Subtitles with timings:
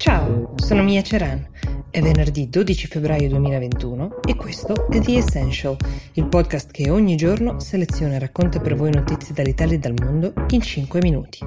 [0.00, 1.46] Ciao, sono Mia Ceran.
[1.90, 5.76] È venerdì 12 febbraio 2021 e questo è The Essential,
[6.14, 10.32] il podcast che ogni giorno seleziona e racconta per voi notizie dall'Italia e dal mondo
[10.52, 11.40] in 5 minuti.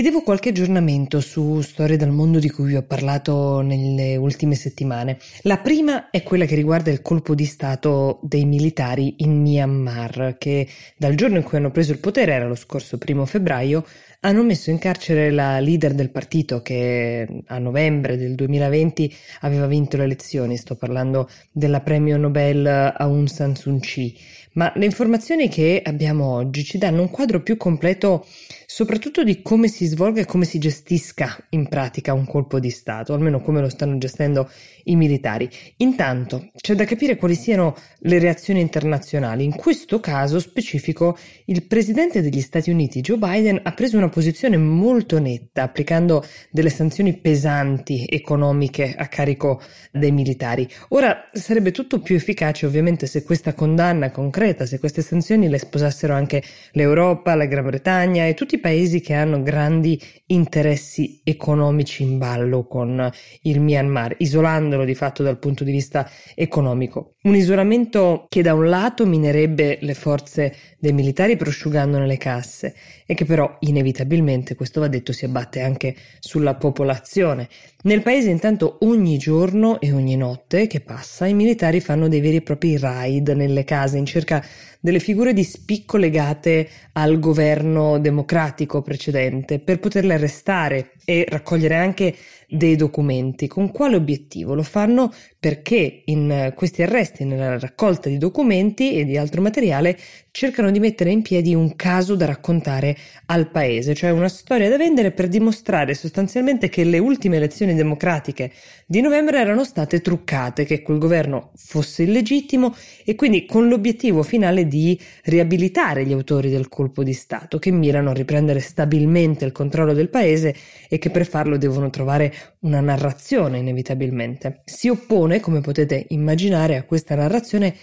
[0.00, 5.18] Devo qualche aggiornamento su storie dal mondo di cui vi ho parlato nelle ultime settimane.
[5.42, 10.66] La prima è quella che riguarda il colpo di Stato dei militari in Myanmar, che
[10.96, 13.84] dal giorno in cui hanno preso il potere, era lo scorso primo febbraio,
[14.20, 19.96] hanno messo in carcere la leader del partito che a novembre del 2020 aveva vinto
[19.96, 20.56] le elezioni.
[20.56, 24.18] Sto parlando della premio Nobel Aung San Suu Kyi.
[24.52, 28.26] Ma le informazioni che abbiamo oggi ci danno un quadro più completo
[28.66, 33.12] soprattutto di come si svolga e come si gestisca in pratica un colpo di Stato,
[33.12, 34.48] almeno come lo stanno gestendo
[34.84, 35.50] i militari.
[35.78, 39.44] Intanto c'è da capire quali siano le reazioni internazionali.
[39.44, 44.56] In questo caso specifico il presidente degli Stati Uniti, Joe Biden, ha preso una posizione
[44.56, 49.60] molto netta, applicando delle sanzioni pesanti economiche a carico
[49.90, 50.68] dei militari.
[50.90, 56.14] Ora sarebbe tutto più efficace ovviamente se questa condanna concreta, se queste sanzioni le sposassero
[56.14, 59.79] anche l'Europa, la Gran Bretagna e tutti i paesi che hanno grandi
[60.26, 63.10] interessi economici in ballo con
[63.42, 67.14] il Myanmar, isolandolo di fatto dal punto di vista economico.
[67.22, 72.74] Un isolamento che da un lato minerebbe le forze dei militari prosciugandone le casse
[73.06, 77.48] e che però inevitabilmente, questo va detto, si abbatte anche sulla popolazione.
[77.82, 82.36] Nel paese intanto ogni giorno e ogni notte che passa i militari fanno dei veri
[82.36, 84.44] e propri raid nelle case in cerca
[84.80, 92.16] delle figure di spicco legate al governo democratico precedente per poterle arrestare e raccogliere anche
[92.48, 93.46] dei documenti.
[93.46, 94.54] Con quale obiettivo?
[94.54, 99.96] Lo fanno perché in questi arresti, nella raccolta di documenti e di altro materiale,
[100.32, 104.76] cercano di mettere in piedi un caso da raccontare al paese, cioè una storia da
[104.76, 108.52] vendere per dimostrare sostanzialmente che le ultime elezioni democratiche
[108.86, 114.66] di novembre erano state truccate, che quel governo fosse illegittimo e quindi con l'obiettivo finale
[114.66, 119.92] di riabilitare gli autori del colpo di Stato, che mirano a riprendere stabilmente il controllo
[119.92, 120.54] del paese
[120.88, 124.62] e che per farlo devono trovare una narrazione inevitabilmente.
[124.64, 127.74] Si oppone, come potete immaginare, a questa narrazione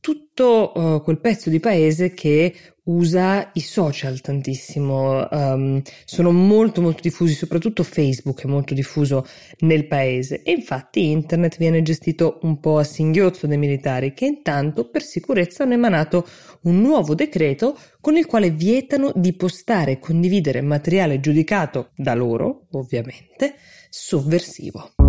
[0.00, 7.00] tutto uh, quel pezzo di paese che usa i social tantissimo, um, sono molto molto
[7.02, 9.26] diffusi, soprattutto Facebook è molto diffuso
[9.60, 14.88] nel paese e infatti internet viene gestito un po' a singhiozzo dai militari che intanto
[14.88, 16.26] per sicurezza hanno emanato
[16.62, 22.66] un nuovo decreto con il quale vietano di postare e condividere materiale giudicato da loro,
[22.72, 23.54] ovviamente,
[23.88, 24.99] sovversivo.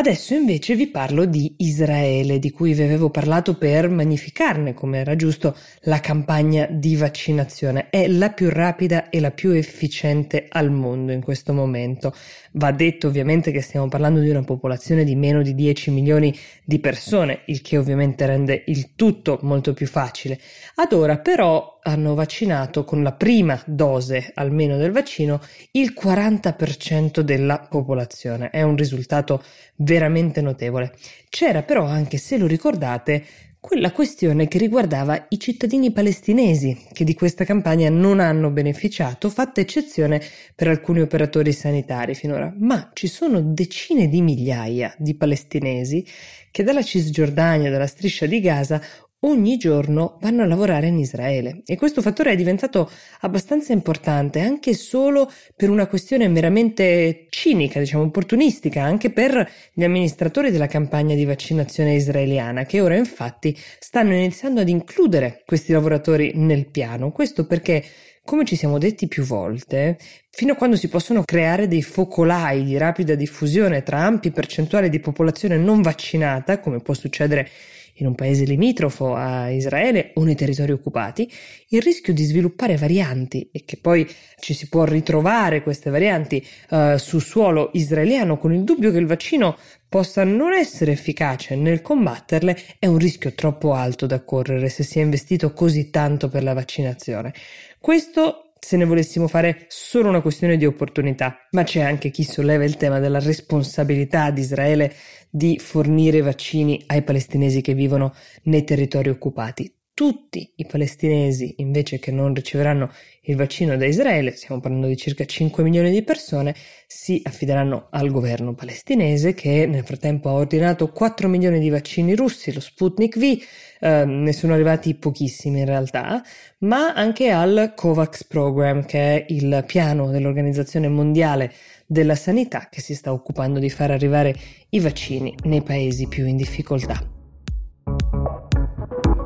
[0.00, 5.14] Adesso invece vi parlo di Israele, di cui vi avevo parlato per magnificarne, come era
[5.14, 7.90] giusto, la campagna di vaccinazione.
[7.90, 12.14] È la più rapida e la più efficiente al mondo in questo momento.
[12.52, 16.34] Va detto ovviamente che stiamo parlando di una popolazione di meno di 10 milioni
[16.64, 20.40] di persone, il che ovviamente rende il tutto molto più facile.
[20.76, 25.40] Ad ora però hanno vaccinato con la prima dose almeno del vaccino
[25.72, 28.50] il 40% della popolazione.
[28.50, 29.42] È un risultato
[29.76, 30.94] veramente notevole.
[31.28, 33.24] C'era però anche, se lo ricordate,
[33.60, 39.60] quella questione che riguardava i cittadini palestinesi che di questa campagna non hanno beneficiato, fatta
[39.60, 40.22] eccezione
[40.54, 46.06] per alcuni operatori sanitari finora, ma ci sono decine di migliaia di palestinesi
[46.50, 48.80] che dalla Cisgiordania, dalla striscia di Gaza,
[49.20, 54.74] ogni giorno vanno a lavorare in Israele e questo fattore è diventato abbastanza importante anche
[54.74, 61.24] solo per una questione meramente cinica, diciamo opportunistica, anche per gli amministratori della campagna di
[61.24, 67.12] vaccinazione israeliana che ora infatti stanno iniziando ad includere questi lavoratori nel piano.
[67.12, 67.84] Questo perché
[68.22, 69.98] come ci siamo detti più volte,
[70.30, 75.00] fino a quando si possono creare dei focolai di rapida diffusione tra ampi percentuali di
[75.00, 77.48] popolazione non vaccinata, come può succedere
[77.94, 81.30] in un paese limitrofo a Israele o nei territori occupati,
[81.68, 84.08] il rischio di sviluppare varianti e che poi
[84.38, 89.06] ci si può ritrovare queste varianti uh, su suolo israeliano con il dubbio che il
[89.06, 89.56] vaccino
[89.88, 95.00] possa non essere efficace nel combatterle è un rischio troppo alto da correre se si
[95.00, 97.34] è investito così tanto per la vaccinazione.
[97.80, 102.64] Questo se ne volessimo fare solo una questione di opportunità, ma c'è anche chi solleva
[102.64, 104.94] il tema della responsabilità di Israele
[105.30, 108.14] di fornire vaccini ai palestinesi che vivono
[108.44, 109.79] nei territori occupati.
[110.00, 112.90] Tutti i palestinesi invece che non riceveranno
[113.24, 116.54] il vaccino da Israele, stiamo parlando di circa 5 milioni di persone,
[116.86, 122.50] si affideranno al governo palestinese che nel frattempo ha ordinato 4 milioni di vaccini russi,
[122.50, 123.42] lo Sputnik V,
[123.80, 126.22] eh, ne sono arrivati pochissimi in realtà,
[126.60, 131.52] ma anche al COVAX Program, che è il piano dell'Organizzazione Mondiale
[131.84, 134.34] della Sanità che si sta occupando di far arrivare
[134.70, 137.19] i vaccini nei paesi più in difficoltà.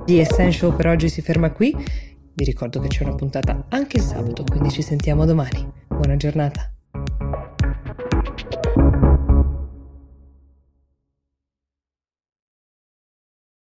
[0.04, 1.74] The Essential per oggi si ferma qui.
[2.34, 5.66] Vi ricordo che c'è una puntata anche il sabato, quindi ci sentiamo domani.
[5.88, 6.73] Buona giornata.